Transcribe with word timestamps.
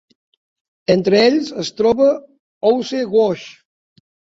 Entre 0.93 1.21
ells 1.27 1.53
es 1.65 1.71
troba 1.83 2.11
Ouse 2.75 3.07
Wash. 3.17 3.51